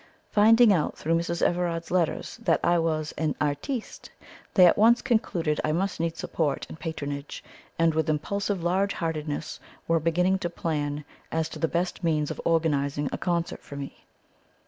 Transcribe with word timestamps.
Finding 0.31 0.73
out 0.73 0.97
through 0.97 1.13
Mrs. 1.13 1.43
Everard's 1.43 1.91
letter 1.91 2.23
that 2.39 2.59
I 2.63 2.79
was 2.79 3.13
an 3.19 3.35
"artiste" 3.39 4.09
they 4.55 4.65
at 4.65 4.75
once 4.75 4.99
concluded 4.99 5.61
I 5.63 5.73
must 5.73 5.99
need 5.99 6.17
support 6.17 6.65
and 6.69 6.79
patronage, 6.79 7.43
and 7.77 7.93
with 7.93 8.09
impulsive 8.09 8.63
large 8.63 8.93
heartedness 8.93 9.59
were 9.87 9.99
beginning 9.99 10.39
to 10.39 10.49
plan 10.49 11.05
as 11.31 11.47
to 11.49 11.59
the 11.59 11.67
best 11.67 12.03
means 12.03 12.31
of 12.31 12.41
organizing 12.45 13.09
a 13.11 13.19
concert 13.19 13.61
for 13.61 13.75
me. 13.75 14.03